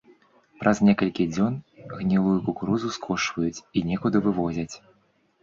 [0.61, 1.53] Праз некалькі дзён
[1.99, 4.75] гнілую кукурузу скошваюць і некуды вывозяць.